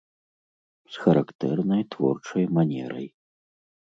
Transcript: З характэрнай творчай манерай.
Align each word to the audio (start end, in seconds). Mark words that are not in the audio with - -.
З 0.95 1.03
характэрнай 1.03 1.83
творчай 1.97 2.43
манерай. 2.59 3.07